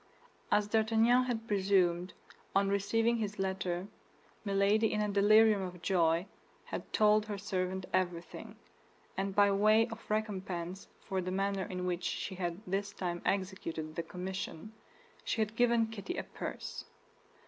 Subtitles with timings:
[0.51, 2.13] As D'Artagnan had presumed,
[2.55, 3.87] on receiving his letter,
[4.43, 6.25] Milady in a delirium of joy
[6.65, 8.55] had told her servant everything;
[9.15, 13.93] and by way of recompense for the manner in which she had this time executed
[13.95, 14.73] the commission,
[15.23, 16.83] she had given Kitty a purse.